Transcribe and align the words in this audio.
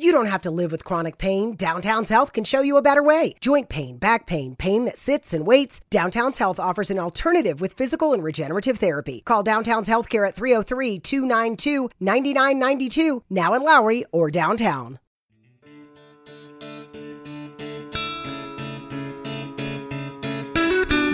You 0.00 0.12
don't 0.12 0.26
have 0.26 0.42
to 0.42 0.52
live 0.52 0.70
with 0.70 0.84
chronic 0.84 1.18
pain. 1.18 1.56
Downtown's 1.56 2.08
Health 2.08 2.32
can 2.32 2.44
show 2.44 2.60
you 2.60 2.76
a 2.76 2.82
better 2.82 3.02
way. 3.02 3.34
Joint 3.40 3.68
pain, 3.68 3.96
back 3.96 4.26
pain, 4.26 4.54
pain 4.54 4.84
that 4.84 4.96
sits 4.96 5.34
and 5.34 5.44
waits. 5.44 5.80
Downtown's 5.90 6.38
Health 6.38 6.60
offers 6.60 6.92
an 6.92 7.00
alternative 7.00 7.60
with 7.60 7.72
physical 7.72 8.12
and 8.12 8.22
regenerative 8.22 8.78
therapy. 8.78 9.22
Call 9.24 9.42
Downtown's 9.42 9.88
Healthcare 9.88 10.28
at 10.28 10.36
303 10.36 11.00
292 11.00 11.90
9992, 11.98 13.24
now 13.28 13.54
in 13.54 13.64
Lowry 13.64 14.04
or 14.12 14.30
downtown. 14.30 15.00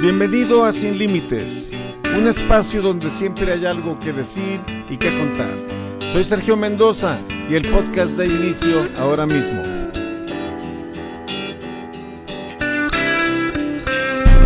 Bienvenido 0.03 0.67
a 0.67 0.73
Sin 0.75 0.99
Límites, 0.99 1.71
un 2.05 2.27
espacio 2.27 2.83
donde 2.83 3.09
siempre 3.09 3.51
hay 3.51 3.65
algo 3.65 3.99
que 3.99 4.13
decir 4.13 4.61
y 4.91 4.99
que 4.99 5.09
contar. 5.17 5.57
Soy 6.13 6.23
Sergio 6.23 6.55
Mendoza 6.55 7.25
y 7.49 7.55
el 7.55 7.71
podcast 7.71 8.13
da 8.13 8.25
inicio 8.25 8.89
ahora 8.97 9.27
mismo. 9.27 9.63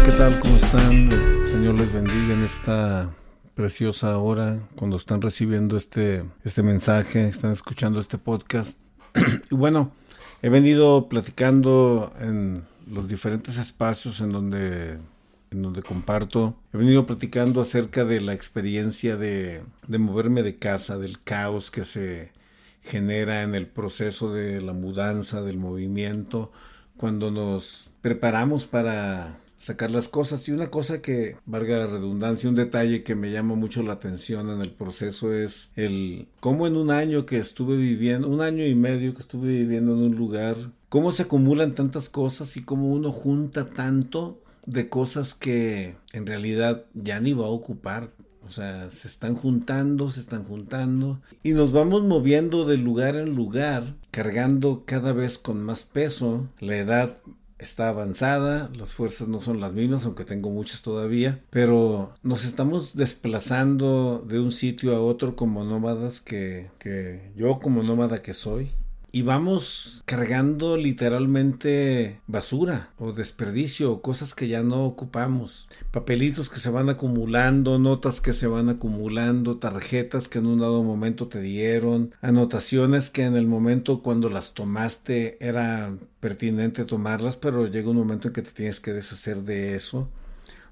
¿qué 0.05 0.13
tal? 0.17 0.41
¿Cómo 0.41 0.57
están? 0.57 1.13
El 1.13 1.47
Señor 1.47 1.75
les 1.75 1.93
bendiga 1.93 2.35
en 2.35 2.43
esta 2.43 3.11
preciosa 3.55 4.19
hora 4.19 4.59
cuando 4.75 4.97
están 4.97 5.23
recibiendo 5.23 5.77
este, 5.77 6.25
este 6.45 6.63
mensaje, 6.63 7.29
están 7.29 7.53
escuchando 7.53 8.01
este 8.01 8.19
podcast. 8.19 8.81
y 9.51 9.55
bueno, 9.55 9.93
he 10.43 10.49
venido 10.49 11.09
platicando 11.09 12.13
en 12.21 12.65
los 12.91 13.09
diferentes 13.09 13.59
espacios 13.59 14.21
en 14.21 14.31
donde 14.31 14.99
en 15.51 15.63
donde 15.63 15.83
comparto. 15.83 16.57
He 16.73 16.77
venido 16.77 17.07
platicando 17.07 17.61
acerca 17.61 18.05
de 18.05 18.21
la 18.21 18.35
experiencia 18.35 19.17
de, 19.17 19.63
de, 19.87 19.99
moverme 19.99 20.43
de 20.43 20.57
casa, 20.57 20.99
del 20.99 21.23
caos 21.23 21.71
que 21.71 21.85
se 21.85 22.33
genera 22.89 23.43
en 23.43 23.55
el 23.55 23.67
proceso 23.67 24.33
de 24.33 24.61
la 24.63 24.73
mudanza, 24.73 25.43
del 25.43 25.59
movimiento, 25.59 26.51
cuando 26.97 27.31
nos 27.31 27.91
preparamos 28.01 28.65
para 28.65 29.39
sacar 29.59 29.91
las 29.91 30.09
cosas. 30.09 30.49
Y 30.49 30.53
una 30.53 30.71
cosa 30.71 31.03
que, 31.03 31.37
valga 31.45 31.79
la 31.79 31.87
redundancia, 31.87 32.49
un 32.49 32.55
detalle 32.55 33.03
que 33.03 33.15
me 33.15 33.31
llama 33.31 33.55
mucho 33.55 33.83
la 33.83 33.95
atención 33.95 34.49
en 34.51 34.63
el 34.63 34.71
proceso 34.71 35.35
es 35.35 35.71
el 35.77 36.29
cómo 36.41 36.67
en 36.67 36.77
un 36.77 36.91
año 36.91 37.27
que 37.27 37.39
estuve 37.39 37.77
viviendo, 37.77 38.29
un 38.29 38.41
año 38.41 38.65
y 38.65 38.75
medio 38.75 39.13
que 39.13 39.21
estuve 39.21 39.49
viviendo 39.49 39.93
en 39.93 40.01
un 40.01 40.17
lugar, 40.17 40.57
cómo 40.89 41.13
se 41.13 41.25
acumulan 41.25 41.75
tantas 41.75 42.09
cosas 42.09 42.57
y 42.57 42.63
cómo 42.63 42.89
uno 42.89 43.13
junta 43.13 43.69
tanto 43.69 44.41
de 44.65 44.89
cosas 44.89 45.35
que 45.35 45.97
en 46.13 46.27
realidad 46.27 46.85
ya 46.95 47.21
ni 47.21 47.35
va 47.35 47.47
a 47.47 47.51
ocupar. 47.51 48.11
O 48.49 48.51
sea, 48.51 48.89
se 48.89 49.09
están 49.09 49.35
juntando, 49.37 50.11
se 50.11 50.21
están 50.21 50.45
juntando. 50.45 51.21
Y 51.43 51.51
nos 51.53 51.71
vamos 51.71 52.03
moviendo 52.03 52.65
de 52.65 52.79
lugar 52.79 53.17
en 53.17 53.35
lugar, 53.35 53.95
cargando 54.11 54.85
cada 54.87 55.13
vez 55.13 55.37
con 55.37 55.63
más 55.63 55.85
peso. 55.85 56.49
La 56.59 56.79
edad 56.79 57.19
está 57.59 57.89
avanzada, 57.89 58.71
las 58.75 58.95
fuerzas 58.95 59.29
no 59.29 59.41
son 59.41 59.61
las 59.61 59.75
mismas, 59.75 60.05
aunque 60.05 60.25
tengo 60.25 60.49
muchas 60.49 60.83
todavía, 60.83 61.43
pero 61.51 62.15
nos 62.23 62.45
estamos 62.45 62.97
desplazando 62.97 64.25
de 64.27 64.39
un 64.41 64.53
sitio 64.53 64.95
a 64.95 65.01
otro 65.01 65.37
como 65.37 65.65
nómadas 65.65 66.21
que, 66.21 66.71
que 66.79 67.33
yo 67.37 67.59
como 67.59 67.83
nómada 67.83 68.23
que 68.23 68.33
soy, 68.33 68.71
y 69.11 69.23
vamos 69.23 70.03
cargando 70.05 70.77
literalmente 70.77 72.21
basura 72.27 72.91
o 72.99 73.13
desperdicio 73.13 73.91
o 73.91 74.03
cosas 74.03 74.35
que 74.35 74.49
ya 74.49 74.63
no 74.63 74.85
ocupamos. 74.85 75.69
Papelitos 75.91 76.51
que 76.51 76.61
se 76.61 76.71
van 76.71 76.91
acumulando, 76.91 77.79
notas 77.79 78.21
que 78.21 78.33
se 78.33 78.47
van 78.47 78.69
acumulando, 78.69 79.57
tarjetas 79.57 80.29
que 80.29 80.39
en 80.39 80.47
un 80.47 80.61
dado 80.61 80.83
momento 80.83 81.29
te 81.29 81.41
dieron, 81.41 82.15
anotaciones 82.21 83.09
que 83.11 83.25
en 83.25 83.37
el 83.37 83.47
momento 83.47 84.03
cuando 84.03 84.29
las 84.29 84.53
tomaste 84.53 85.39
era 85.41 85.95
pertinente 86.21 86.85
tomarlas, 86.85 87.37
pero 87.37 87.67
llega 87.67 87.91
un 87.91 87.97
momento 87.97 88.29
en 88.29 88.35
que 88.35 88.43
te 88.43 88.51
tienes 88.51 88.81
que 88.81 88.93
deshacer 88.93 89.43
de 89.43 89.75
eso. 89.75 90.11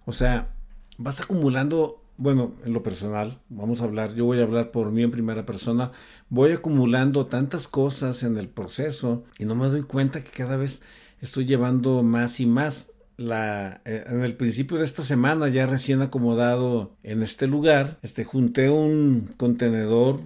O 0.04 0.12
sea, 0.12 0.54
vas 0.98 1.20
acumulando 1.20 2.05
bueno, 2.18 2.54
en 2.64 2.72
lo 2.72 2.82
personal, 2.82 3.38
vamos 3.48 3.80
a 3.80 3.84
hablar, 3.84 4.14
yo 4.14 4.24
voy 4.24 4.40
a 4.40 4.44
hablar 4.44 4.70
por 4.70 4.90
mí 4.90 5.02
en 5.02 5.10
primera 5.10 5.44
persona, 5.44 5.92
voy 6.30 6.52
acumulando 6.52 7.26
tantas 7.26 7.68
cosas 7.68 8.22
en 8.22 8.38
el 8.38 8.48
proceso 8.48 9.24
y 9.38 9.44
no 9.44 9.54
me 9.54 9.66
doy 9.68 9.82
cuenta 9.82 10.22
que 10.22 10.30
cada 10.30 10.56
vez 10.56 10.82
estoy 11.20 11.44
llevando 11.44 12.02
más 12.02 12.40
y 12.40 12.46
más. 12.46 12.92
La, 13.18 13.80
eh, 13.86 14.04
en 14.08 14.22
el 14.22 14.36
principio 14.36 14.76
de 14.76 14.84
esta 14.84 15.02
semana, 15.02 15.48
ya 15.48 15.66
recién 15.66 16.02
acomodado 16.02 16.92
en 17.02 17.22
este 17.22 17.46
lugar, 17.46 17.98
este, 18.02 18.24
junté 18.24 18.68
un 18.68 19.30
contenedor 19.38 20.20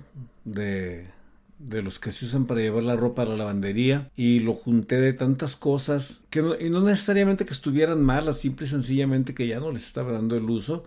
de, 0.44 1.06
de 1.60 1.82
los 1.82 2.00
que 2.00 2.10
se 2.10 2.24
usan 2.24 2.46
para 2.46 2.62
llevar 2.62 2.82
la 2.82 2.96
ropa 2.96 3.22
a 3.22 3.26
la 3.26 3.36
lavandería 3.36 4.10
y 4.16 4.40
lo 4.40 4.54
junté 4.54 5.00
de 5.00 5.12
tantas 5.12 5.54
cosas 5.54 6.22
que 6.30 6.42
no, 6.42 6.58
y 6.58 6.68
no 6.68 6.80
necesariamente 6.80 7.44
que 7.44 7.52
estuvieran 7.52 8.02
malas, 8.02 8.38
simple 8.38 8.66
y 8.66 8.70
sencillamente 8.70 9.34
que 9.34 9.46
ya 9.46 9.60
no 9.60 9.70
les 9.70 9.86
estaba 9.86 10.10
dando 10.10 10.36
el 10.36 10.50
uso 10.50 10.84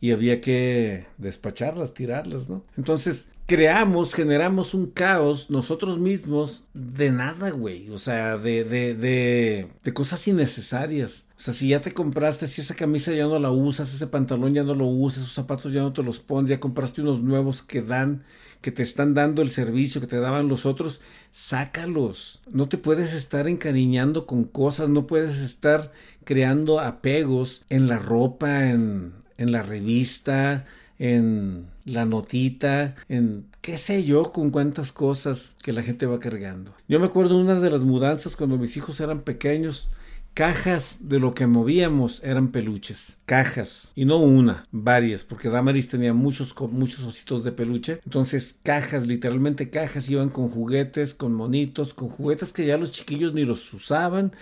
y 0.00 0.12
había 0.12 0.40
que 0.40 1.06
despacharlas, 1.18 1.92
tirarlas, 1.92 2.48
¿no? 2.48 2.64
Entonces, 2.76 3.28
creamos, 3.50 4.14
generamos 4.14 4.74
un 4.74 4.86
caos 4.86 5.50
nosotros 5.50 5.98
mismos 5.98 6.62
de 6.72 7.10
nada, 7.10 7.50
güey. 7.50 7.90
O 7.90 7.98
sea, 7.98 8.38
de, 8.38 8.62
de, 8.64 8.94
de, 8.94 9.68
de, 9.82 9.92
cosas 9.92 10.26
innecesarias. 10.28 11.26
O 11.36 11.40
sea, 11.40 11.52
si 11.52 11.68
ya 11.68 11.80
te 11.80 11.92
compraste, 11.92 12.46
si 12.46 12.60
esa 12.60 12.76
camisa 12.76 13.12
ya 13.12 13.24
no 13.24 13.38
la 13.40 13.50
usas, 13.50 13.92
ese 13.92 14.06
pantalón 14.06 14.54
ya 14.54 14.62
no 14.62 14.74
lo 14.74 14.86
usas, 14.86 15.24
esos 15.24 15.34
zapatos 15.34 15.72
ya 15.72 15.80
no 15.80 15.92
te 15.92 16.02
los 16.02 16.20
pones, 16.20 16.48
ya 16.48 16.60
compraste 16.60 17.02
unos 17.02 17.22
nuevos 17.22 17.62
que 17.62 17.82
dan, 17.82 18.22
que 18.60 18.70
te 18.70 18.84
están 18.84 19.14
dando 19.14 19.42
el 19.42 19.50
servicio 19.50 20.00
que 20.00 20.06
te 20.06 20.20
daban 20.20 20.46
los 20.48 20.64
otros, 20.64 21.00
sácalos. 21.32 22.40
No 22.50 22.68
te 22.68 22.78
puedes 22.78 23.12
estar 23.12 23.48
encariñando 23.48 24.26
con 24.26 24.44
cosas, 24.44 24.88
no 24.88 25.08
puedes 25.08 25.40
estar 25.40 25.90
creando 26.24 26.78
apegos 26.78 27.64
en 27.68 27.88
la 27.88 27.98
ropa, 27.98 28.70
en 28.70 29.20
en 29.40 29.52
la 29.52 29.62
revista, 29.62 30.66
en 30.98 31.66
la 31.86 32.04
notita, 32.04 32.94
en 33.08 33.46
qué 33.62 33.78
sé 33.78 34.04
yo, 34.04 34.32
con 34.32 34.50
cuántas 34.50 34.92
cosas 34.92 35.56
que 35.62 35.72
la 35.72 35.82
gente 35.82 36.04
va 36.04 36.20
cargando. 36.20 36.74
Yo 36.88 37.00
me 37.00 37.06
acuerdo 37.06 37.38
una 37.38 37.58
de 37.58 37.70
las 37.70 37.82
mudanzas 37.82 38.36
cuando 38.36 38.58
mis 38.58 38.76
hijos 38.76 39.00
eran 39.00 39.22
pequeños. 39.22 39.90
Cajas 40.34 40.98
de 41.08 41.18
lo 41.18 41.34
que 41.34 41.48
movíamos 41.48 42.22
eran 42.22 42.52
peluches, 42.52 43.16
cajas, 43.26 43.90
y 43.96 44.04
no 44.04 44.18
una, 44.18 44.64
varias, 44.70 45.24
porque 45.24 45.48
Damaris 45.48 45.88
tenía 45.88 46.12
muchos, 46.12 46.54
muchos 46.70 47.04
ositos 47.04 47.42
de 47.42 47.50
peluche. 47.50 48.00
Entonces, 48.04 48.56
cajas, 48.62 49.06
literalmente 49.08 49.70
cajas, 49.70 50.08
iban 50.08 50.28
con 50.28 50.48
juguetes, 50.48 51.14
con 51.14 51.34
monitos, 51.34 51.94
con 51.94 52.10
juguetes 52.10 52.52
que 52.52 52.64
ya 52.64 52.76
los 52.76 52.92
chiquillos 52.92 53.34
ni 53.34 53.44
los 53.44 53.74
usaban, 53.74 54.32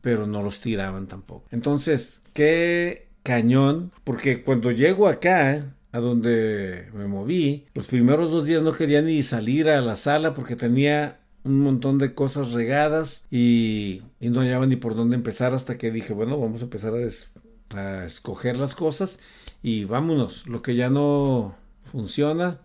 pero 0.00 0.26
no 0.26 0.42
los 0.42 0.60
tiraban 0.60 1.06
tampoco. 1.06 1.44
Entonces, 1.52 2.22
¿qué 2.32 3.05
cañón, 3.26 3.90
porque 4.04 4.44
cuando 4.44 4.70
llego 4.70 5.08
acá, 5.08 5.74
a 5.90 5.98
donde 5.98 6.88
me 6.94 7.08
moví, 7.08 7.64
los 7.74 7.88
primeros 7.88 8.30
dos 8.30 8.44
días 8.44 8.62
no 8.62 8.70
quería 8.72 9.02
ni 9.02 9.24
salir 9.24 9.68
a 9.68 9.80
la 9.80 9.96
sala 9.96 10.32
porque 10.32 10.54
tenía 10.54 11.18
un 11.42 11.60
montón 11.60 11.98
de 11.98 12.14
cosas 12.14 12.52
regadas 12.52 13.24
y, 13.28 14.02
no 14.20 14.40
hallaba 14.42 14.66
ni 14.66 14.76
por 14.76 14.94
dónde 14.94 15.16
empezar 15.16 15.54
hasta 15.54 15.76
que 15.76 15.90
dije, 15.90 16.12
bueno, 16.12 16.38
vamos 16.38 16.60
a 16.60 16.64
empezar 16.66 16.92
a, 16.94 17.76
a 17.76 18.04
escoger 18.04 18.58
las 18.58 18.76
cosas 18.76 19.18
y 19.60 19.86
vámonos, 19.86 20.46
lo 20.46 20.62
que 20.62 20.76
ya 20.76 20.88
no 20.88 21.56
funciona 21.82 22.60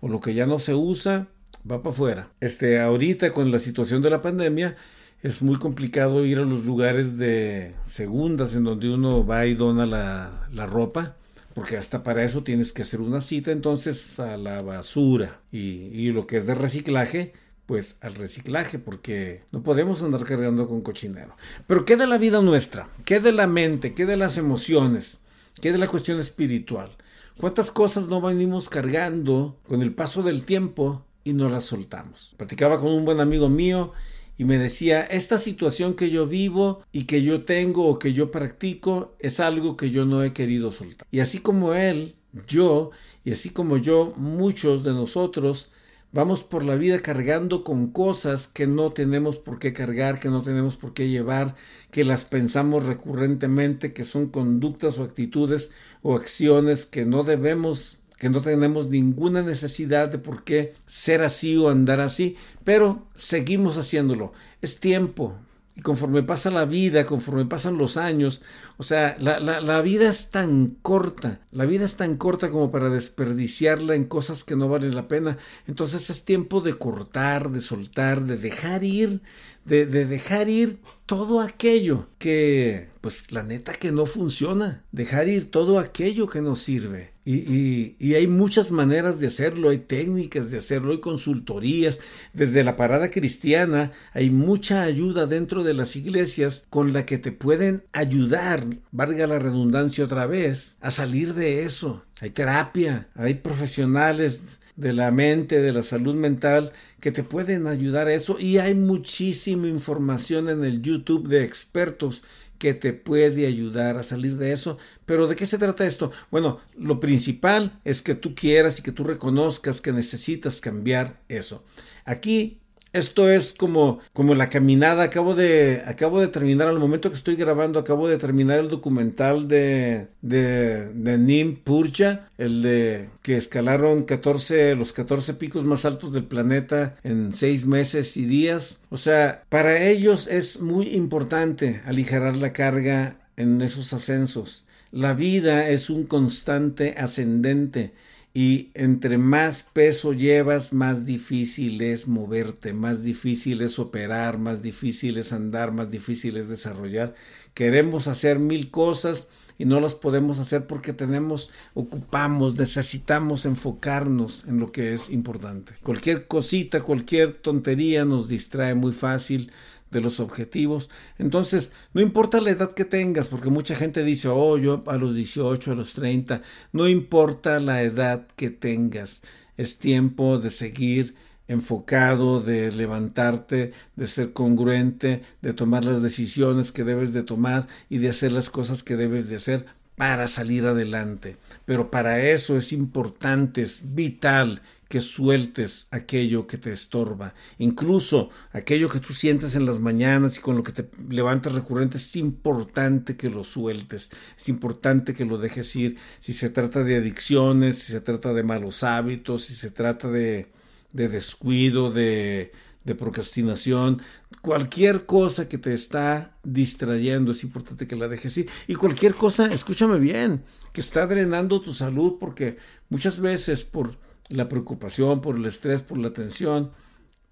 o 0.00 0.08
lo 0.08 0.20
que 0.20 0.32
ya 0.32 0.46
no 0.46 0.58
se 0.58 0.74
usa, 0.74 1.28
va 1.70 1.82
para 1.82 1.90
afuera. 1.90 2.28
Este, 2.40 2.80
ahorita 2.80 3.32
con 3.32 3.50
la 3.50 3.58
situación 3.58 4.00
de 4.00 4.08
la 4.08 4.22
pandemia, 4.22 4.76
es 5.22 5.42
muy 5.42 5.56
complicado 5.56 6.24
ir 6.24 6.38
a 6.38 6.44
los 6.44 6.64
lugares 6.64 7.16
de 7.16 7.74
segundas 7.84 8.54
en 8.54 8.64
donde 8.64 8.90
uno 8.90 9.26
va 9.26 9.46
y 9.46 9.54
dona 9.54 9.86
la, 9.86 10.66
ropa, 10.66 11.16
porque 11.54 11.76
hasta 11.76 12.02
para 12.02 12.24
eso 12.24 12.42
tienes 12.42 12.72
que 12.72 12.82
hacer 12.82 13.00
una 13.00 13.20
cita, 13.20 13.50
entonces 13.50 14.20
a 14.20 14.36
la 14.36 14.62
basura 14.62 15.40
y, 15.50 15.88
y, 15.92 16.12
lo 16.12 16.26
que 16.26 16.36
es 16.36 16.46
de 16.46 16.54
reciclaje, 16.54 17.32
pues 17.64 17.96
al 18.00 18.14
reciclaje, 18.14 18.78
porque 18.78 19.42
no 19.52 19.62
podemos 19.62 20.02
andar 20.02 20.24
cargando 20.24 20.68
con 20.68 20.82
cochinero. 20.82 21.36
Pero 21.66 21.84
¿qué 21.84 21.96
de 21.96 22.06
la 22.06 22.18
vida 22.18 22.40
nuestra? 22.40 22.88
¿Qué 23.04 23.20
de 23.20 23.32
la 23.32 23.46
mente? 23.46 23.94
¿Qué 23.94 24.06
de 24.06 24.16
las 24.16 24.38
emociones? 24.38 25.18
¿Qué 25.60 25.72
de 25.72 25.78
la 25.78 25.88
cuestión 25.88 26.20
espiritual? 26.20 26.90
¿Cuántas 27.38 27.70
cosas 27.70 28.08
no 28.08 28.20
venimos 28.20 28.68
cargando 28.68 29.58
con 29.66 29.82
el 29.82 29.92
paso 29.94 30.22
del 30.22 30.44
tiempo 30.44 31.04
y 31.24 31.32
no 31.32 31.48
las 31.50 31.64
soltamos? 31.64 32.34
Platicaba 32.36 32.78
con 32.78 32.92
un 32.92 33.04
buen 33.04 33.20
amigo 33.20 33.48
mío 33.48 33.92
y 34.38 34.44
me 34.44 34.58
decía, 34.58 35.02
esta 35.02 35.38
situación 35.38 35.94
que 35.94 36.10
yo 36.10 36.26
vivo 36.26 36.82
y 36.92 37.04
que 37.04 37.22
yo 37.22 37.42
tengo 37.42 37.86
o 37.86 37.98
que 37.98 38.12
yo 38.12 38.30
practico 38.30 39.16
es 39.18 39.40
algo 39.40 39.76
que 39.76 39.90
yo 39.90 40.04
no 40.04 40.22
he 40.22 40.32
querido 40.32 40.72
soltar. 40.72 41.06
Y 41.10 41.20
así 41.20 41.38
como 41.38 41.72
él, 41.74 42.16
yo, 42.46 42.90
y 43.24 43.32
así 43.32 43.50
como 43.50 43.78
yo, 43.78 44.12
muchos 44.16 44.84
de 44.84 44.92
nosotros 44.92 45.70
vamos 46.12 46.44
por 46.44 46.64
la 46.64 46.76
vida 46.76 47.00
cargando 47.00 47.64
con 47.64 47.88
cosas 47.88 48.46
que 48.46 48.66
no 48.66 48.90
tenemos 48.90 49.38
por 49.38 49.58
qué 49.58 49.72
cargar, 49.72 50.20
que 50.20 50.28
no 50.28 50.42
tenemos 50.42 50.76
por 50.76 50.92
qué 50.94 51.08
llevar, 51.08 51.54
que 51.90 52.04
las 52.04 52.24
pensamos 52.24 52.86
recurrentemente, 52.86 53.92
que 53.92 54.04
son 54.04 54.28
conductas 54.28 54.98
o 54.98 55.04
actitudes 55.04 55.70
o 56.02 56.14
acciones 56.14 56.86
que 56.86 57.04
no 57.04 57.24
debemos 57.24 57.98
que 58.18 58.30
no 58.30 58.40
tenemos 58.40 58.88
ninguna 58.88 59.42
necesidad 59.42 60.10
de 60.10 60.18
por 60.18 60.44
qué 60.44 60.74
ser 60.86 61.22
así 61.22 61.56
o 61.56 61.68
andar 61.68 62.00
así, 62.00 62.36
pero 62.64 63.06
seguimos 63.14 63.76
haciéndolo. 63.76 64.32
Es 64.62 64.80
tiempo, 64.80 65.34
y 65.76 65.82
conforme 65.82 66.22
pasa 66.22 66.50
la 66.50 66.64
vida, 66.64 67.04
conforme 67.04 67.44
pasan 67.44 67.76
los 67.76 67.98
años, 67.98 68.40
o 68.78 68.82
sea, 68.82 69.14
la, 69.18 69.38
la, 69.38 69.82
vida 69.82 70.08
es 70.08 70.30
tan 70.30 70.78
corta, 70.80 71.40
la 71.52 71.66
vida 71.66 71.84
es 71.84 71.96
tan 71.96 72.16
corta 72.16 72.48
como 72.48 72.70
para 72.70 72.88
desperdiciarla 72.88 73.94
en 73.94 74.06
cosas 74.06 74.42
que 74.42 74.56
no 74.56 74.70
valen 74.70 74.94
la 74.94 75.06
pena. 75.06 75.36
Entonces 75.66 76.08
es 76.08 76.24
tiempo 76.24 76.62
de 76.62 76.72
cortar, 76.74 77.50
de 77.50 77.60
soltar, 77.60 78.24
de 78.24 78.38
dejar 78.38 78.84
ir, 78.84 79.20
de, 79.66 79.84
de 79.84 80.06
dejar 80.06 80.48
ir 80.48 80.80
todo 81.04 81.42
aquello 81.42 82.08
que, 82.18 82.88
pues 83.02 83.30
la 83.30 83.42
neta 83.42 83.74
que 83.74 83.92
no 83.92 84.06
funciona, 84.06 84.82
dejar 84.92 85.28
ir 85.28 85.50
todo 85.50 85.78
aquello 85.78 86.26
que 86.26 86.40
no 86.40 86.56
sirve. 86.56 87.15
Y, 87.28 88.14
hay 88.14 88.28
muchas 88.28 88.70
maneras 88.70 89.18
de 89.18 89.26
hacerlo, 89.26 89.70
hay 89.70 89.78
técnicas 89.78 90.52
de 90.52 90.58
hacerlo, 90.58 90.92
hay 90.92 91.00
consultorías. 91.00 91.98
Desde 92.32 92.62
la 92.62 92.76
parada 92.76 93.10
cristiana 93.10 93.90
hay 94.12 94.30
mucha 94.30 94.82
ayuda 94.82 95.26
dentro 95.26 95.64
de 95.64 95.74
las 95.74 95.96
iglesias 95.96 96.66
con 96.70 96.92
la 96.92 97.04
que 97.04 97.18
te 97.18 97.32
pueden 97.32 97.82
ayudar, 97.92 98.64
valga 98.92 99.26
la 99.26 99.40
redundancia 99.40 100.04
otra 100.04 100.26
vez, 100.26 100.76
a 100.80 100.92
salir 100.92 101.34
de 101.34 101.64
eso. 101.64 102.04
Hay 102.20 102.30
terapia, 102.30 103.08
hay 103.16 103.34
profesionales 103.34 104.60
de 104.76 104.92
la 104.92 105.10
mente, 105.10 105.60
de 105.60 105.72
la 105.72 105.82
salud 105.82 106.14
mental, 106.14 106.72
que 107.00 107.10
te 107.10 107.24
pueden 107.24 107.66
ayudar 107.66 108.06
a 108.06 108.14
eso. 108.14 108.38
Y 108.38 108.58
hay 108.58 108.76
muchísima 108.76 109.66
información 109.66 110.48
en 110.48 110.64
el 110.64 110.80
YouTube 110.80 111.26
de 111.26 111.42
expertos 111.42 112.22
que 112.58 112.74
te 112.74 112.92
puede 112.92 113.46
ayudar 113.46 113.96
a 113.96 114.02
salir 114.02 114.36
de 114.36 114.52
eso. 114.52 114.78
Pero 115.04 115.26
¿de 115.26 115.36
qué 115.36 115.46
se 115.46 115.58
trata 115.58 115.86
esto? 115.86 116.12
Bueno, 116.30 116.60
lo 116.76 117.00
principal 117.00 117.80
es 117.84 118.02
que 118.02 118.14
tú 118.14 118.34
quieras 118.34 118.78
y 118.78 118.82
que 118.82 118.92
tú 118.92 119.04
reconozcas 119.04 119.80
que 119.80 119.92
necesitas 119.92 120.60
cambiar 120.60 121.20
eso. 121.28 121.64
Aquí 122.04 122.60
esto 122.96 123.30
es 123.30 123.52
como, 123.52 124.00
como 124.12 124.34
la 124.34 124.48
caminada. 124.48 125.04
Acabo 125.04 125.34
de, 125.34 125.82
acabo 125.86 126.20
de 126.20 126.28
terminar, 126.28 126.68
al 126.68 126.78
momento 126.78 127.10
que 127.10 127.16
estoy 127.16 127.36
grabando, 127.36 127.78
acabo 127.78 128.08
de 128.08 128.16
terminar 128.16 128.58
el 128.58 128.68
documental 128.68 129.48
de, 129.48 130.08
de, 130.22 130.88
de 130.88 131.18
Nim 131.18 131.56
Purja, 131.56 132.28
el 132.38 132.62
de 132.62 133.08
que 133.22 133.36
escalaron 133.36 134.04
14, 134.04 134.74
los 134.74 134.92
14 134.92 135.34
picos 135.34 135.64
más 135.64 135.84
altos 135.84 136.12
del 136.12 136.24
planeta 136.24 136.96
en 137.04 137.32
seis 137.32 137.66
meses 137.66 138.16
y 138.16 138.24
días. 138.24 138.80
O 138.90 138.96
sea, 138.96 139.44
para 139.48 139.82
ellos 139.84 140.26
es 140.26 140.60
muy 140.60 140.94
importante 140.94 141.82
aligerar 141.84 142.36
la 142.36 142.52
carga 142.52 143.16
en 143.36 143.60
esos 143.62 143.92
ascensos. 143.92 144.64
La 144.92 145.14
vida 145.14 145.68
es 145.68 145.90
un 145.90 146.04
constante 146.04 146.94
ascendente 146.96 147.92
y 148.36 148.70
entre 148.74 149.16
más 149.16 149.62
peso 149.62 150.12
llevas, 150.12 150.74
más 150.74 151.06
difícil 151.06 151.80
es 151.80 152.06
moverte, 152.06 152.74
más 152.74 153.02
difícil 153.02 153.62
es 153.62 153.78
operar, 153.78 154.36
más 154.36 154.62
difícil 154.62 155.16
es 155.16 155.32
andar, 155.32 155.72
más 155.72 155.90
difícil 155.90 156.36
es 156.36 156.46
desarrollar. 156.46 157.14
Queremos 157.54 158.08
hacer 158.08 158.38
mil 158.38 158.70
cosas 158.70 159.26
y 159.56 159.64
no 159.64 159.80
las 159.80 159.94
podemos 159.94 160.38
hacer 160.38 160.66
porque 160.66 160.92
tenemos, 160.92 161.48
ocupamos, 161.72 162.58
necesitamos 162.58 163.46
enfocarnos 163.46 164.44
en 164.46 164.58
lo 164.58 164.70
que 164.70 164.92
es 164.92 165.08
importante. 165.08 165.72
Cualquier 165.82 166.26
cosita, 166.26 166.82
cualquier 166.82 167.32
tontería 167.32 168.04
nos 168.04 168.28
distrae 168.28 168.74
muy 168.74 168.92
fácil 168.92 169.50
de 169.96 170.02
los 170.02 170.20
objetivos. 170.20 170.90
Entonces, 171.18 171.72
no 171.94 172.02
importa 172.02 172.40
la 172.40 172.50
edad 172.50 172.74
que 172.74 172.84
tengas, 172.84 173.28
porque 173.28 173.48
mucha 173.48 173.74
gente 173.74 174.04
dice, 174.04 174.28
oh, 174.28 174.58
yo 174.58 174.84
a 174.86 174.98
los 174.98 175.14
18, 175.14 175.72
a 175.72 175.74
los 175.74 175.94
30, 175.94 176.42
no 176.72 176.86
importa 176.86 177.58
la 177.60 177.82
edad 177.82 178.26
que 178.36 178.50
tengas, 178.50 179.22
es 179.56 179.78
tiempo 179.78 180.38
de 180.38 180.50
seguir 180.50 181.14
enfocado, 181.48 182.40
de 182.40 182.70
levantarte, 182.72 183.72
de 183.94 184.06
ser 184.06 184.34
congruente, 184.34 185.22
de 185.40 185.54
tomar 185.54 185.86
las 185.86 186.02
decisiones 186.02 186.72
que 186.72 186.84
debes 186.84 187.14
de 187.14 187.22
tomar 187.22 187.66
y 187.88 187.96
de 187.98 188.10
hacer 188.10 188.32
las 188.32 188.50
cosas 188.50 188.82
que 188.82 188.96
debes 188.96 189.30
de 189.30 189.36
hacer 189.36 189.64
para 189.96 190.28
salir 190.28 190.66
adelante. 190.66 191.36
Pero 191.64 191.90
para 191.90 192.20
eso 192.20 192.58
es 192.58 192.74
importante, 192.74 193.62
es 193.62 193.94
vital 193.94 194.60
que 194.88 195.00
sueltes 195.00 195.88
aquello 195.90 196.46
que 196.46 196.58
te 196.58 196.72
estorba, 196.72 197.34
incluso 197.58 198.30
aquello 198.52 198.88
que 198.88 199.00
tú 199.00 199.12
sientes 199.12 199.56
en 199.56 199.66
las 199.66 199.80
mañanas 199.80 200.38
y 200.38 200.40
con 200.40 200.56
lo 200.56 200.62
que 200.62 200.72
te 200.72 200.88
levantas 201.08 201.54
recurrente, 201.54 201.98
es 201.98 202.16
importante 202.16 203.16
que 203.16 203.30
lo 203.30 203.42
sueltes, 203.42 204.10
es 204.36 204.48
importante 204.48 205.14
que 205.14 205.24
lo 205.24 205.38
dejes 205.38 205.74
ir, 205.74 205.98
si 206.20 206.32
se 206.32 206.50
trata 206.50 206.84
de 206.84 206.96
adicciones, 206.96 207.78
si 207.78 207.92
se 207.92 208.00
trata 208.00 208.32
de 208.32 208.42
malos 208.42 208.84
hábitos, 208.84 209.44
si 209.44 209.54
se 209.54 209.70
trata 209.70 210.08
de, 210.08 210.52
de 210.92 211.08
descuido, 211.08 211.90
de, 211.90 212.52
de 212.84 212.94
procrastinación, 212.94 214.00
cualquier 214.40 215.06
cosa 215.06 215.48
que 215.48 215.58
te 215.58 215.72
está 215.72 216.38
distrayendo, 216.44 217.32
es 217.32 217.42
importante 217.42 217.88
que 217.88 217.96
la 217.96 218.06
dejes 218.06 218.38
ir. 218.38 218.48
Y 218.68 218.76
cualquier 218.76 219.14
cosa, 219.14 219.46
escúchame 219.46 219.98
bien, 219.98 220.44
que 220.72 220.80
está 220.80 221.08
drenando 221.08 221.60
tu 221.60 221.74
salud, 221.74 222.14
porque 222.20 222.56
muchas 222.88 223.18
veces 223.18 223.64
por 223.64 223.98
la 224.28 224.48
preocupación, 224.48 225.20
por 225.20 225.36
el 225.36 225.46
estrés, 225.46 225.82
por 225.82 225.98
la 225.98 226.12
tensión, 226.12 226.72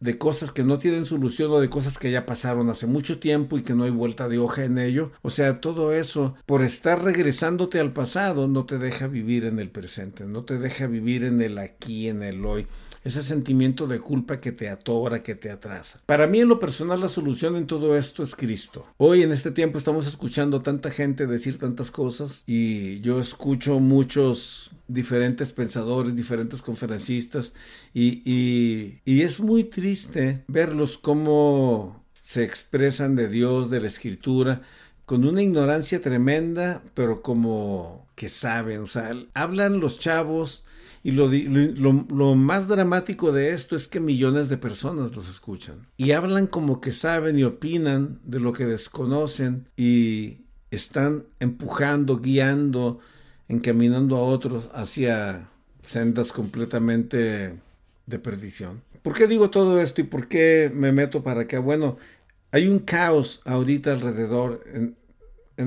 de 0.04 0.18
cosas 0.18 0.52
que 0.52 0.64
no 0.64 0.78
tienen 0.78 1.06
solución 1.06 1.50
o 1.50 1.60
de 1.60 1.70
cosas 1.70 1.98
que 1.98 2.10
ya 2.10 2.26
pasaron 2.26 2.68
hace 2.68 2.86
mucho 2.86 3.18
tiempo 3.18 3.56
y 3.56 3.62
que 3.62 3.72
no 3.72 3.84
hay 3.84 3.90
vuelta 3.90 4.28
de 4.28 4.36
hoja 4.36 4.62
en 4.64 4.76
ello. 4.76 5.12
O 5.22 5.30
sea, 5.30 5.62
todo 5.62 5.94
eso, 5.94 6.34
por 6.44 6.62
estar 6.62 7.02
regresándote 7.02 7.80
al 7.80 7.94
pasado, 7.94 8.46
no 8.46 8.66
te 8.66 8.76
deja 8.76 9.06
vivir 9.06 9.46
en 9.46 9.58
el 9.58 9.70
presente, 9.70 10.26
no 10.26 10.44
te 10.44 10.58
deja 10.58 10.86
vivir 10.88 11.24
en 11.24 11.40
el 11.40 11.56
aquí, 11.56 12.08
en 12.08 12.22
el 12.22 12.44
hoy 12.44 12.66
ese 13.04 13.22
sentimiento 13.22 13.86
de 13.86 14.00
culpa 14.00 14.40
que 14.40 14.50
te 14.50 14.70
atora, 14.70 15.22
que 15.22 15.34
te 15.34 15.50
atrasa. 15.50 16.00
Para 16.06 16.26
mí 16.26 16.40
en 16.40 16.48
lo 16.48 16.58
personal 16.58 17.00
la 17.00 17.08
solución 17.08 17.54
en 17.54 17.66
todo 17.66 17.98
esto 17.98 18.22
es 18.22 18.34
Cristo. 18.34 18.86
Hoy 18.96 19.22
en 19.22 19.30
este 19.30 19.50
tiempo 19.50 19.76
estamos 19.76 20.06
escuchando 20.06 20.62
tanta 20.62 20.90
gente 20.90 21.26
decir 21.26 21.58
tantas 21.58 21.90
cosas 21.90 22.42
y 22.46 23.00
yo 23.00 23.20
escucho 23.20 23.78
muchos 23.78 24.70
diferentes 24.88 25.52
pensadores, 25.52 26.16
diferentes 26.16 26.62
conferencistas 26.62 27.52
y, 27.92 28.22
y, 28.24 29.00
y 29.04 29.22
es 29.22 29.38
muy 29.38 29.64
triste 29.64 29.93
verlos 30.48 30.98
cómo 30.98 32.04
se 32.20 32.44
expresan 32.44 33.16
de 33.16 33.28
Dios, 33.28 33.70
de 33.70 33.80
la 33.80 33.88
escritura, 33.88 34.62
con 35.04 35.24
una 35.24 35.42
ignorancia 35.42 36.00
tremenda, 36.00 36.82
pero 36.94 37.22
como 37.22 38.06
que 38.14 38.28
saben, 38.28 38.80
o 38.80 38.86
sea, 38.86 39.10
hablan 39.34 39.80
los 39.80 39.98
chavos 39.98 40.64
y 41.02 41.12
lo, 41.12 42.34
más 42.34 42.66
dramático 42.66 43.30
de 43.30 43.52
esto 43.52 43.76
es 43.76 43.88
que 43.88 44.00
millones 44.00 44.48
de 44.48 44.56
personas 44.56 45.14
los 45.14 45.28
escuchan. 45.28 45.86
Y 45.98 46.12
hablan 46.12 46.46
como 46.46 46.80
que 46.80 46.92
saben 46.92 47.38
y 47.38 47.44
opinan 47.44 48.20
de 48.24 48.40
lo 48.40 48.54
que 48.54 48.64
desconocen 48.64 49.68
y 49.76 50.38
están 50.70 51.24
empujando, 51.40 52.20
guiando, 52.20 53.00
encaminando 53.48 54.16
a 54.16 54.22
otros 54.22 54.70
hacia 54.72 55.50
sendas 55.82 56.32
completamente 56.32 57.60
de 58.06 58.18
perdición. 58.18 58.80
¿Por 59.04 59.12
qué 59.12 59.26
digo 59.26 59.50
todo 59.50 59.82
esto 59.82 60.00
y 60.00 60.04
por 60.04 60.28
qué 60.28 60.72
me 60.74 60.90
meto 60.90 61.22
para 61.22 61.42
acá? 61.42 61.58
Bueno, 61.58 61.98
hay 62.52 62.68
un 62.68 62.78
caos 62.78 63.42
ahorita 63.44 63.92
alrededor 63.92 64.64
en, 64.72 64.96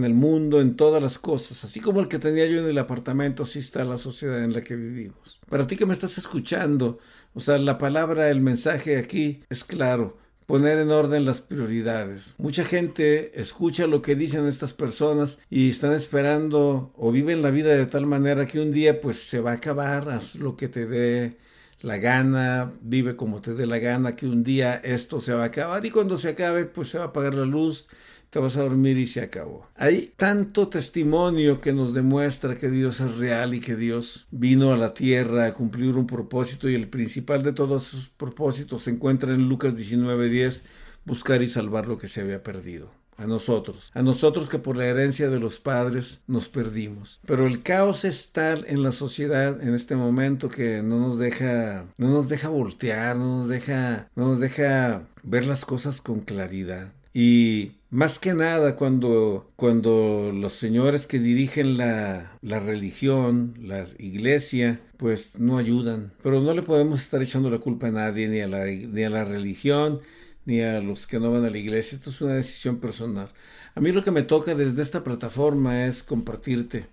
el 0.03 0.15
mundo, 0.15 0.59
en 0.59 0.75
todas 0.75 1.03
las 1.03 1.19
cosas, 1.19 1.63
así 1.63 1.79
como 1.79 1.99
el 1.99 2.07
que 2.07 2.17
tenía 2.17 2.47
yo 2.47 2.59
en 2.61 2.65
el 2.65 2.79
apartamento, 2.79 3.43
así 3.43 3.59
está 3.59 3.85
la 3.85 3.97
sociedad 3.97 4.43
en 4.43 4.53
la 4.53 4.61
que 4.61 4.75
vivimos. 4.75 5.39
Para 5.47 5.67
ti 5.67 5.77
que 5.77 5.85
me 5.85 5.93
estás 5.93 6.17
escuchando, 6.17 6.97
o 7.35 7.39
sea, 7.39 7.59
la 7.59 7.77
palabra, 7.77 8.31
el 8.31 8.41
mensaje 8.41 8.97
aquí 8.97 9.43
es 9.51 9.63
claro, 9.63 10.17
poner 10.47 10.79
en 10.79 10.89
orden 10.89 11.23
las 11.23 11.41
prioridades. 11.41 12.33
Mucha 12.39 12.63
gente 12.63 13.39
escucha 13.39 13.85
lo 13.85 14.01
que 14.01 14.15
dicen 14.15 14.47
estas 14.47 14.73
personas 14.73 15.37
y 15.47 15.69
están 15.69 15.93
esperando 15.93 16.91
o 16.97 17.11
viven 17.11 17.43
la 17.43 17.51
vida 17.51 17.75
de 17.75 17.85
tal 17.85 18.07
manera 18.07 18.47
que 18.47 18.59
un 18.59 18.71
día 18.71 18.99
pues 18.99 19.29
se 19.29 19.41
va 19.41 19.51
a 19.51 19.55
acabar, 19.55 20.09
haz 20.09 20.33
lo 20.33 20.57
que 20.57 20.69
te 20.69 20.87
dé 20.87 21.37
la 21.81 21.97
gana, 21.97 22.71
vive 22.81 23.15
como 23.15 23.41
te 23.41 23.53
dé 23.53 23.65
la 23.65 23.79
gana, 23.79 24.15
que 24.15 24.25
un 24.25 24.43
día 24.43 24.75
esto 24.75 25.19
se 25.19 25.33
va 25.33 25.43
a 25.43 25.47
acabar 25.47 25.85
y 25.85 25.91
cuando 25.91 26.17
se 26.17 26.29
acabe 26.29 26.65
pues 26.65 26.89
se 26.89 26.97
va 26.97 27.05
a 27.05 27.07
apagar 27.07 27.35
la 27.35 27.45
luz 27.45 27.87
te 28.29 28.39
vas 28.39 28.57
a 28.57 28.63
dormir 28.63 28.97
y 28.97 29.07
se 29.07 29.21
acabó. 29.21 29.67
Hay 29.75 30.13
tanto 30.17 30.67
testimonio 30.67 31.61
que 31.61 31.71
nos 31.71 31.93
demuestra 31.93 32.57
que 32.57 32.69
Dios 32.69 32.99
es 32.99 33.17
real 33.17 33.53
y 33.53 33.61
que 33.61 33.75
Dios 33.75 34.27
vino 34.31 34.73
a 34.73 34.77
la 34.77 34.93
tierra 34.93 35.45
a 35.45 35.53
cumplir 35.53 35.95
un 35.95 36.07
propósito 36.07 36.69
y 36.69 36.75
el 36.75 36.89
principal 36.89 37.41
de 37.41 37.53
todos 37.53 37.87
esos 37.87 38.09
propósitos 38.09 38.83
se 38.83 38.91
encuentra 38.91 39.33
en 39.33 39.47
Lucas 39.47 39.75
19:10, 39.75 40.63
buscar 41.05 41.41
y 41.41 41.47
salvar 41.47 41.87
lo 41.87 41.97
que 41.97 42.07
se 42.07 42.21
había 42.21 42.43
perdido 42.43 42.91
a 43.17 43.25
nosotros, 43.25 43.91
a 43.93 44.01
nosotros 44.01 44.49
que 44.49 44.59
por 44.59 44.77
la 44.77 44.85
herencia 44.85 45.29
de 45.29 45.39
los 45.39 45.59
padres 45.59 46.21
nos 46.27 46.47
perdimos. 46.47 47.19
Pero 47.25 47.47
el 47.47 47.63
caos 47.63 48.05
es 48.05 48.31
tal 48.31 48.65
en 48.67 48.83
la 48.83 48.91
sociedad 48.91 49.61
en 49.61 49.73
este 49.73 49.95
momento 49.95 50.49
que 50.49 50.83
no 50.83 50.99
nos 50.99 51.17
deja, 51.17 51.85
no 51.97 52.09
nos 52.09 52.29
deja 52.29 52.49
voltear, 52.49 53.15
no 53.15 53.39
nos 53.39 53.49
deja, 53.49 54.09
no 54.15 54.29
nos 54.29 54.39
deja 54.39 55.03
ver 55.23 55.45
las 55.45 55.65
cosas 55.65 56.01
con 56.01 56.21
claridad. 56.21 56.93
Y 57.13 57.71
más 57.89 58.19
que 58.19 58.33
nada 58.33 58.75
cuando, 58.75 59.49
cuando 59.55 60.31
los 60.33 60.53
señores 60.53 61.07
que 61.07 61.19
dirigen 61.19 61.77
la, 61.77 62.37
la 62.41 62.59
religión, 62.59 63.55
la 63.61 63.83
iglesia, 63.97 64.81
pues 64.97 65.39
no 65.39 65.57
ayudan. 65.57 66.11
Pero 66.21 66.41
no 66.41 66.53
le 66.53 66.61
podemos 66.61 67.01
estar 67.01 67.21
echando 67.23 67.49
la 67.49 67.59
culpa 67.59 67.87
a 67.87 67.91
nadie, 67.91 68.27
ni 68.27 68.41
a 68.41 68.47
la, 68.47 68.65
ni 68.65 69.03
a 69.03 69.09
la 69.09 69.23
religión, 69.23 70.01
ni 70.47 70.61
a 70.61 70.79
los 70.79 71.07
que 71.07 71.19
no 71.19 71.29
van 71.29 71.43
a 71.43 71.49
la 71.49 71.57
iglesia. 71.57 71.97
Esto 71.97 72.09
es 72.09 72.21
una 72.21 72.35
decisión 72.35 72.77
personal. 72.77 73.29
A 73.75 73.81
mí 73.81 73.91
lo 73.91 74.01
que 74.01 74.11
me 74.11 74.23
toca 74.23 74.55
desde 74.55 74.81
esta 74.81 75.03
plataforma 75.03 75.85
es 75.85 76.03
compartirte 76.03 76.87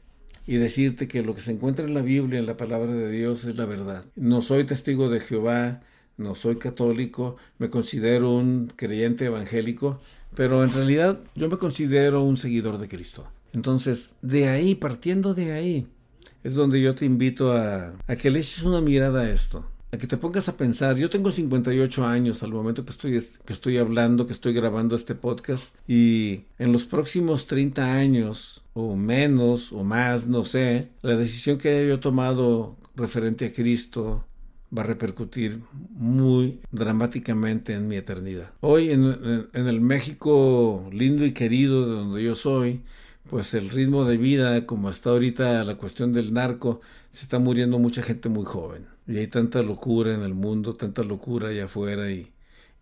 y 0.45 0.57
decirte 0.57 1.07
que 1.07 1.23
lo 1.23 1.37
que 1.37 1.41
se 1.41 1.53
encuentra 1.53 1.87
en 1.87 1.95
la 1.95 2.03
Biblia, 2.03 2.41
en 2.41 2.47
la 2.47 2.57
palabra 2.57 2.93
de 2.93 3.11
Dios, 3.13 3.45
es 3.45 3.57
la 3.57 3.65
verdad. 3.65 4.05
No 4.17 4.43
soy 4.43 4.65
testigo 4.65 5.09
de 5.09 5.21
Jehová, 5.21 5.83
no 6.17 6.35
soy 6.35 6.57
católico, 6.57 7.37
me 7.59 7.71
considero 7.71 8.35
un 8.35 8.73
creyente 8.75 9.27
evangélico, 9.27 10.01
pero 10.35 10.65
en 10.65 10.73
realidad 10.75 11.21
yo 11.37 11.49
me 11.49 11.57
considero 11.57 12.25
un 12.25 12.37
seguidor 12.37 12.79
de 12.79 12.89
Cristo. 12.89 13.25
Entonces, 13.53 14.17
de 14.21 14.49
ahí, 14.49 14.75
partiendo 14.75 15.33
de 15.33 15.53
ahí, 15.53 15.87
es 16.43 16.55
donde 16.55 16.83
yo 16.83 16.97
te 16.97 17.05
invito 17.05 17.53
a, 17.53 17.95
a 18.09 18.17
que 18.17 18.31
le 18.31 18.41
eches 18.41 18.65
una 18.65 18.81
mirada 18.81 19.23
a 19.23 19.31
esto, 19.31 19.65
a 19.95 19.99
que 19.99 20.07
te 20.07 20.17
pongas 20.17 20.49
a 20.49 20.57
pensar. 20.57 20.97
Yo 20.97 21.09
tengo 21.09 21.31
58 21.31 22.07
años 22.07 22.43
al 22.43 22.53
momento 22.53 22.85
que 22.85 22.91
estoy, 22.91 23.19
que 23.45 23.53
estoy 23.53 23.79
hablando, 23.79 24.27
que 24.27 24.33
estoy 24.33 24.53
grabando 24.53 24.95
este 24.95 25.15
podcast, 25.15 25.77
y 25.89 26.43
en 26.59 26.73
los 26.73 26.85
próximos 26.85 27.47
30 27.47 27.95
años, 27.95 28.63
o 28.75 28.97
menos, 28.97 29.73
o 29.73 29.85
más, 29.85 30.27
no 30.27 30.45
sé, 30.45 30.89
la 31.03 31.17
decisión 31.17 31.59
que 31.59 31.71
haya 31.71 31.89
yo 31.89 32.01
tomado 32.01 32.77
referente 32.97 33.47
a 33.47 33.53
Cristo, 33.53 34.25
va 34.77 34.83
a 34.83 34.87
repercutir 34.87 35.61
muy 35.73 36.61
dramáticamente 36.73 37.75
en 37.75 37.87
mi 37.87 37.97
eternidad. 37.97 38.53
Hoy 38.61 38.91
en, 38.91 39.49
el 39.53 39.81
México 39.81 40.89
lindo 40.93 41.25
y 41.25 41.33
querido 41.33 41.87
de 41.87 41.95
donde 41.95 42.23
yo 42.25 42.35
soy, 42.35 42.83
pues 43.31 43.55
el 43.55 43.71
ritmo 43.71 44.05
de 44.05 44.17
vida, 44.17 44.67
como 44.67 44.91
está 44.91 45.11
ahorita 45.11 45.63
la 45.63 45.77
cuestión 45.77 46.13
del 46.13 46.33
narco, 46.33 46.81
se 47.11 47.23
está 47.23 47.39
muriendo 47.39 47.79
mucha 47.79 48.03
gente 48.03 48.29
muy 48.29 48.45
joven. 48.45 48.94
Y 49.07 49.19
hay 49.19 49.27
tanta 49.27 49.63
locura 49.63 50.15
en 50.15 50.23
el 50.23 50.35
mundo, 50.35 50.75
tanta 50.75 51.03
locura 51.03 51.49
allá 51.49 51.67
afuera 51.67 52.11
y, 52.11 52.33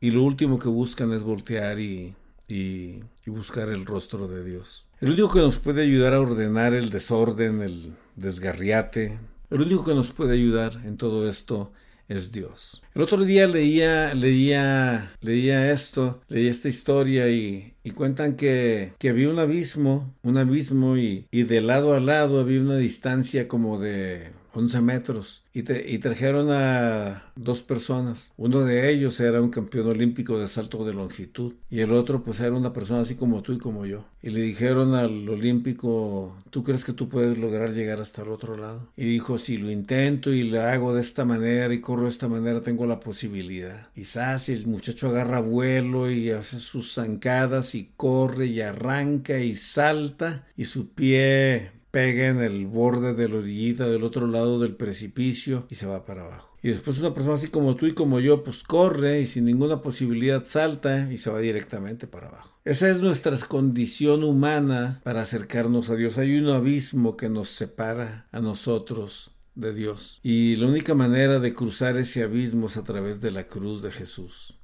y 0.00 0.10
lo 0.10 0.22
último 0.22 0.58
que 0.58 0.68
buscan 0.68 1.12
es 1.12 1.22
voltear 1.22 1.80
y, 1.80 2.14
y, 2.48 3.00
buscar 3.26 3.68
el 3.68 3.86
rostro 3.86 4.28
de 4.28 4.44
Dios. 4.44 4.86
El 5.00 5.10
único 5.10 5.32
que 5.32 5.40
nos 5.40 5.58
puede 5.58 5.82
ayudar 5.82 6.14
a 6.14 6.20
ordenar 6.20 6.74
el 6.74 6.90
desorden, 6.90 7.62
el 7.62 7.92
desgarriate, 8.16 9.18
el 9.50 9.62
único 9.62 9.84
que 9.84 9.94
nos 9.94 10.10
puede 10.10 10.34
ayudar 10.34 10.80
en 10.84 10.96
todo 10.96 11.28
esto 11.28 11.72
es 12.08 12.30
Dios. 12.30 12.82
El 12.94 13.02
otro 13.02 13.24
día 13.24 13.46
leía, 13.46 14.14
leía, 14.14 15.12
leía 15.20 15.72
esto, 15.72 16.20
leía 16.28 16.50
esta 16.50 16.68
historia 16.68 17.28
y, 17.28 17.74
y 17.82 17.90
cuentan 17.90 18.36
que, 18.36 18.92
que, 18.98 19.08
había 19.08 19.30
un 19.30 19.38
abismo, 19.38 20.14
un 20.22 20.36
abismo 20.36 20.96
y, 20.96 21.26
y 21.30 21.44
de 21.44 21.60
lado 21.60 21.94
a 21.94 22.00
lado 22.00 22.40
había 22.40 22.60
una 22.60 22.76
distancia 22.76 23.48
como 23.48 23.78
de 23.78 24.30
11 24.54 24.80
metros 24.80 25.44
y, 25.54 25.60
y, 25.60 25.98
trajeron 25.98 26.48
a 26.50 27.32
dos 27.36 27.62
personas. 27.62 28.30
Uno 28.36 28.60
de 28.64 28.90
ellos 28.90 29.20
era 29.20 29.40
un 29.40 29.50
campeón 29.50 29.88
olímpico 29.88 30.38
de 30.38 30.48
salto 30.48 30.84
de 30.84 30.94
longitud 30.94 31.54
y 31.70 31.80
el 31.80 31.92
otro 31.92 32.22
pues 32.22 32.40
era 32.40 32.54
una 32.54 32.72
persona 32.72 33.00
así 33.00 33.14
como 33.14 33.42
tú 33.42 33.52
y 33.52 33.58
como 33.58 33.86
yo. 33.86 34.04
Y 34.22 34.30
le 34.30 34.40
dijeron 34.40 34.94
al 34.94 35.28
olímpico, 35.28 36.36
¿tú 36.50 36.62
crees 36.62 36.84
que 36.84 36.92
tú 36.92 37.08
puedes 37.08 37.38
lograr 37.38 37.72
llegar 37.72 38.00
hasta 38.00 38.22
el 38.22 38.28
otro 38.28 38.56
lado? 38.56 38.88
Y 38.96 39.04
dijo, 39.04 39.38
si 39.38 39.56
lo 39.56 39.70
intento 39.70 40.32
y 40.32 40.44
lo 40.44 40.62
hago 40.62 40.94
de 40.94 41.00
esta 41.00 41.24
manera 41.24 41.74
y 41.74 41.80
corro 41.80 42.04
de 42.04 42.10
esta 42.10 42.28
manera, 42.28 42.60
tengo 42.60 42.86
la 42.86 43.00
posibilidad. 43.00 43.88
Y 43.94 44.06
el 44.52 44.66
muchacho 44.66 45.08
agarra 45.08 45.40
vuelo 45.40 46.10
y 46.10 46.30
hace 46.30 46.60
sus 46.60 46.94
zancadas 46.94 47.74
y 47.74 47.90
corre 47.96 48.46
y 48.46 48.60
arranca 48.60 49.38
y 49.38 49.54
salta 49.54 50.46
y 50.56 50.64
su 50.66 50.90
pie 50.90 51.81
pega 51.92 52.28
en 52.28 52.40
el 52.40 52.66
borde 52.66 53.14
de 53.14 53.28
la 53.28 53.36
orillita 53.36 53.86
del 53.86 54.02
otro 54.02 54.26
lado 54.26 54.58
del 54.58 54.74
precipicio 54.74 55.66
y 55.70 55.76
se 55.76 55.86
va 55.86 56.04
para 56.04 56.22
abajo. 56.22 56.56
Y 56.62 56.68
después 56.68 56.98
una 56.98 57.12
persona 57.12 57.34
así 57.34 57.48
como 57.48 57.76
tú 57.76 57.86
y 57.86 57.92
como 57.92 58.18
yo, 58.18 58.42
pues 58.42 58.62
corre 58.62 59.20
y 59.20 59.26
sin 59.26 59.44
ninguna 59.44 59.82
posibilidad 59.82 60.44
salta 60.46 61.12
y 61.12 61.18
se 61.18 61.30
va 61.30 61.40
directamente 61.40 62.06
para 62.06 62.28
abajo. 62.28 62.58
Esa 62.64 62.88
es 62.88 63.00
nuestra 63.00 63.36
condición 63.36 64.24
humana 64.24 65.00
para 65.04 65.22
acercarnos 65.22 65.90
a 65.90 65.96
Dios. 65.96 66.18
Hay 66.18 66.38
un 66.38 66.48
abismo 66.48 67.16
que 67.16 67.28
nos 67.28 67.50
separa 67.50 68.26
a 68.32 68.40
nosotros 68.40 69.32
de 69.54 69.74
Dios. 69.74 70.18
Y 70.22 70.56
la 70.56 70.68
única 70.68 70.94
manera 70.94 71.40
de 71.40 71.52
cruzar 71.52 71.98
ese 71.98 72.22
abismo 72.22 72.68
es 72.68 72.76
a 72.78 72.84
través 72.84 73.20
de 73.20 73.32
la 73.32 73.46
cruz 73.46 73.82
de 73.82 73.90
Jesús 73.90 74.61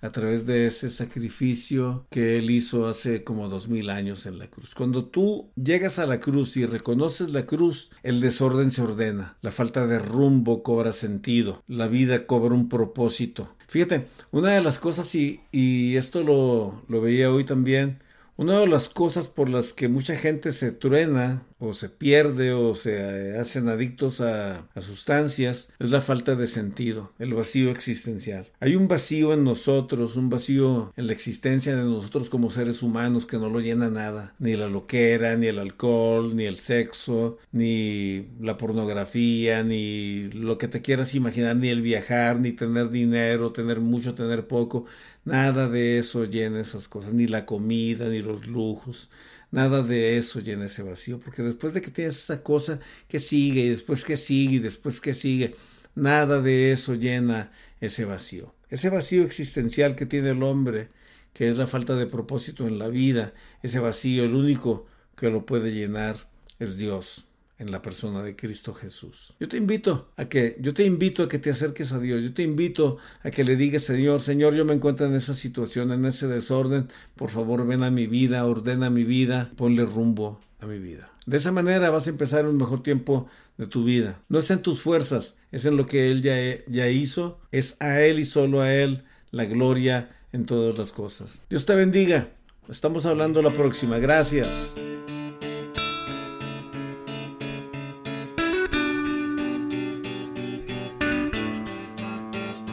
a 0.00 0.10
través 0.10 0.46
de 0.46 0.66
ese 0.66 0.90
sacrificio 0.90 2.06
que 2.10 2.38
Él 2.38 2.50
hizo 2.50 2.86
hace 2.86 3.24
como 3.24 3.48
dos 3.48 3.68
mil 3.68 3.90
años 3.90 4.26
en 4.26 4.38
la 4.38 4.48
cruz. 4.48 4.74
Cuando 4.74 5.04
tú 5.06 5.50
llegas 5.56 5.98
a 5.98 6.06
la 6.06 6.20
cruz 6.20 6.56
y 6.56 6.66
reconoces 6.66 7.30
la 7.30 7.46
cruz, 7.46 7.90
el 8.02 8.20
desorden 8.20 8.70
se 8.70 8.82
ordena, 8.82 9.36
la 9.42 9.50
falta 9.50 9.86
de 9.86 9.98
rumbo 9.98 10.62
cobra 10.62 10.92
sentido, 10.92 11.62
la 11.66 11.88
vida 11.88 12.26
cobra 12.26 12.54
un 12.54 12.68
propósito. 12.68 13.54
Fíjate, 13.66 14.06
una 14.30 14.52
de 14.52 14.62
las 14.62 14.78
cosas, 14.78 15.14
y, 15.14 15.40
y 15.52 15.96
esto 15.96 16.22
lo, 16.22 16.82
lo 16.88 17.00
veía 17.00 17.30
hoy 17.30 17.44
también, 17.44 18.02
una 18.38 18.60
de 18.60 18.68
las 18.68 18.88
cosas 18.88 19.26
por 19.26 19.48
las 19.48 19.72
que 19.72 19.88
mucha 19.88 20.14
gente 20.14 20.52
se 20.52 20.70
truena 20.70 21.42
o 21.58 21.72
se 21.72 21.88
pierde 21.88 22.52
o 22.52 22.76
se 22.76 23.36
hacen 23.36 23.68
adictos 23.68 24.20
a, 24.20 24.68
sustancias 24.80 25.70
es 25.80 25.90
la 25.90 26.00
falta 26.00 26.36
de 26.36 26.46
sentido, 26.46 27.12
el 27.18 27.34
vacío 27.34 27.72
existencial. 27.72 28.46
Hay 28.60 28.76
un 28.76 28.86
vacío 28.86 29.32
en 29.32 29.42
nosotros, 29.42 30.14
un 30.14 30.30
vacío 30.30 30.92
en 30.96 31.08
la 31.08 31.14
existencia 31.14 31.74
de 31.74 31.82
nosotros 31.82 32.30
como 32.30 32.48
seres 32.48 32.84
humanos 32.84 33.26
que 33.26 33.38
no 33.38 33.50
lo 33.50 33.58
llena 33.58 33.90
nada, 33.90 34.36
ni 34.38 34.54
la 34.54 34.68
loquera, 34.68 35.34
ni 35.34 35.48
el 35.48 35.58
alcohol, 35.58 36.36
ni 36.36 36.44
el 36.44 36.60
sexo, 36.60 37.38
ni 37.50 38.28
la 38.40 38.56
pornografía, 38.56 39.64
ni 39.64 40.30
lo 40.30 40.58
que 40.58 40.68
te 40.68 40.80
quieras 40.80 41.16
imaginar, 41.16 41.56
ni 41.56 41.70
el 41.70 41.82
viajar, 41.82 42.38
ni 42.38 42.52
tener 42.52 42.90
dinero, 42.90 43.50
tener 43.50 43.80
mucho, 43.80 44.14
tener 44.14 44.46
poco. 44.46 44.86
Nada 45.28 45.68
de 45.68 45.98
eso 45.98 46.24
llena 46.24 46.58
esas 46.58 46.88
cosas, 46.88 47.12
ni 47.12 47.26
la 47.26 47.44
comida, 47.44 48.08
ni 48.08 48.22
los 48.22 48.46
lujos. 48.46 49.10
Nada 49.50 49.82
de 49.82 50.16
eso 50.16 50.40
llena 50.40 50.64
ese 50.64 50.82
vacío, 50.82 51.18
porque 51.18 51.42
después 51.42 51.74
de 51.74 51.82
que 51.82 51.90
tienes 51.90 52.16
esa 52.16 52.42
cosa 52.42 52.80
que 53.08 53.18
sigue, 53.18 53.60
y 53.60 53.68
después 53.68 54.06
que 54.06 54.16
sigue, 54.16 54.56
y 54.56 54.58
después 54.58 55.02
que 55.02 55.12
sigue, 55.12 55.54
nada 55.94 56.40
de 56.40 56.72
eso 56.72 56.94
llena 56.94 57.52
ese 57.78 58.06
vacío. 58.06 58.54
Ese 58.70 58.88
vacío 58.88 59.22
existencial 59.22 59.96
que 59.96 60.06
tiene 60.06 60.30
el 60.30 60.42
hombre, 60.42 60.88
que 61.34 61.50
es 61.50 61.58
la 61.58 61.66
falta 61.66 61.94
de 61.94 62.06
propósito 62.06 62.66
en 62.66 62.78
la 62.78 62.88
vida, 62.88 63.34
ese 63.62 63.80
vacío, 63.80 64.24
el 64.24 64.34
único 64.34 64.86
que 65.14 65.28
lo 65.28 65.44
puede 65.44 65.72
llenar 65.72 66.26
es 66.58 66.78
Dios 66.78 67.27
en 67.58 67.72
la 67.72 67.82
persona 67.82 68.22
de 68.22 68.36
Cristo 68.36 68.72
Jesús. 68.72 69.34
Yo 69.40 69.48
te 69.48 69.56
invito 69.56 70.08
a 70.16 70.28
que 70.28 70.56
yo 70.60 70.72
te 70.72 70.84
invito 70.84 71.24
a 71.24 71.28
que 71.28 71.38
te 71.38 71.50
acerques 71.50 71.92
a 71.92 71.98
Dios. 71.98 72.22
Yo 72.22 72.32
te 72.32 72.42
invito 72.42 72.98
a 73.22 73.30
que 73.30 73.44
le 73.44 73.56
digas, 73.56 73.82
Señor, 73.82 74.20
Señor, 74.20 74.54
yo 74.54 74.64
me 74.64 74.74
encuentro 74.74 75.06
en 75.06 75.14
esa 75.14 75.34
situación, 75.34 75.92
en 75.92 76.04
ese 76.04 76.28
desorden. 76.28 76.88
Por 77.16 77.30
favor, 77.30 77.66
ven 77.66 77.82
a 77.82 77.90
mi 77.90 78.06
vida, 78.06 78.44
ordena 78.44 78.90
mi 78.90 79.04
vida, 79.04 79.50
ponle 79.56 79.84
rumbo 79.84 80.40
a 80.60 80.66
mi 80.66 80.78
vida. 80.78 81.10
De 81.26 81.36
esa 81.36 81.52
manera 81.52 81.90
vas 81.90 82.06
a 82.06 82.10
empezar 82.10 82.46
un 82.46 82.56
mejor 82.56 82.82
tiempo 82.82 83.28
de 83.58 83.66
tu 83.66 83.84
vida. 83.84 84.20
No 84.28 84.38
es 84.38 84.50
en 84.50 84.62
tus 84.62 84.80
fuerzas, 84.80 85.36
es 85.52 85.66
en 85.66 85.76
lo 85.76 85.86
que 85.86 86.10
Él 86.10 86.22
ya, 86.22 86.36
ya 86.66 86.88
hizo. 86.88 87.40
Es 87.50 87.76
a 87.80 88.00
Él 88.00 88.18
y 88.18 88.24
solo 88.24 88.62
a 88.62 88.72
Él 88.72 89.04
la 89.30 89.44
gloria 89.44 90.16
en 90.32 90.46
todas 90.46 90.78
las 90.78 90.92
cosas. 90.92 91.44
Dios 91.50 91.66
te 91.66 91.74
bendiga. 91.74 92.30
Estamos 92.68 93.06
hablando 93.06 93.42
la 93.42 93.52
próxima. 93.52 93.98
Gracias. 93.98 94.74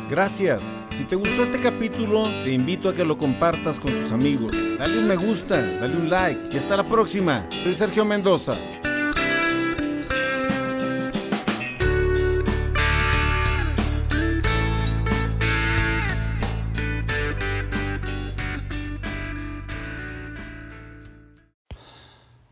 Gracias. 0.10 0.78
Si 0.92 1.04
te 1.04 1.16
gustó 1.16 1.42
este 1.42 1.60
capítulo, 1.60 2.26
te 2.44 2.52
invito 2.52 2.90
a 2.90 2.94
que 2.94 3.04
lo 3.04 3.18
compartas 3.18 3.80
con 3.80 3.96
tus 3.96 4.12
amigos. 4.12 4.52
Dale 4.78 5.00
un 5.00 5.08
me 5.08 5.16
gusta, 5.16 5.60
dale 5.60 5.98
un 5.98 6.10
like 6.10 6.54
y 6.54 6.58
hasta 6.58 6.78
la 6.78 6.88
próxima. 6.88 7.48
Soy 7.64 7.74
Sergio 7.74 8.06
Mendoza. 8.06 8.56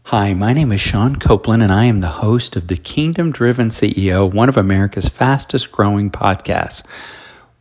Hi, 0.05 0.33
my 0.33 0.53
name 0.53 0.71
is 0.71 0.81
Sean 0.81 1.15
Copeland, 1.15 1.63
and 1.63 1.71
I 1.71 1.85
am 1.85 2.01
the 2.01 2.07
host 2.07 2.55
of 2.55 2.67
the 2.67 2.77
Kingdom 2.77 3.31
Driven 3.31 3.69
CEO, 3.69 4.31
one 4.31 4.49
of 4.49 4.57
America's 4.57 5.07
fastest 5.07 5.71
growing 5.71 6.11
podcasts. 6.11 6.83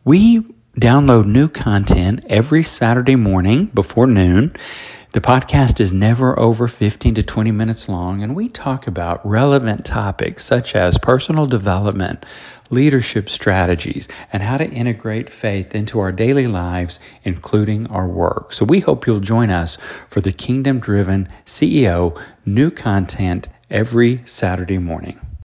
We 0.05 0.41
download 0.77 1.25
new 1.27 1.47
content 1.47 2.25
every 2.27 2.63
Saturday 2.63 3.15
morning 3.15 3.67
before 3.67 4.07
noon 4.07 4.53
The 5.13 5.21
podcast 5.21 5.79
is 5.79 5.93
never 5.93 6.37
over 6.37 6.67
15 6.67 7.15
to 7.15 7.23
20 7.23 7.51
minutes 7.51 7.87
long, 7.87 8.23
and 8.23 8.35
we 8.35 8.49
talk 8.49 8.87
about 8.87 9.25
relevant 9.25 9.85
topics 9.85 10.43
such 10.43 10.75
as 10.75 10.97
personal 10.97 11.45
development, 11.45 12.25
leadership 12.69 13.29
strategies, 13.29 14.09
and 14.33 14.43
how 14.43 14.57
to 14.57 14.69
integrate 14.69 15.29
faith 15.29 15.75
into 15.75 15.99
our 15.99 16.11
daily 16.11 16.47
lives, 16.47 16.99
including 17.23 17.87
our 17.87 18.07
work. 18.07 18.53
So 18.53 18.65
we 18.65 18.81
hope 18.81 19.07
you'll 19.07 19.21
join 19.21 19.51
us 19.51 19.77
for 20.09 20.19
the 20.19 20.33
Kingdom 20.33 20.79
Driven 20.79 21.29
CEO 21.45 22.19
new 22.45 22.71
content 22.71 23.47
every 23.69 24.23
Saturday 24.25 24.79
morning. 24.79 25.19